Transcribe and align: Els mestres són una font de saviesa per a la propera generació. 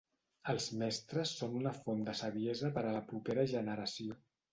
Els 0.51 0.69
mestres 0.77 1.33
són 1.41 1.57
una 1.59 1.73
font 1.79 2.01
de 2.07 2.15
saviesa 2.21 2.71
per 2.79 2.85
a 2.85 2.95
la 2.97 3.03
propera 3.13 3.45
generació. 3.53 4.19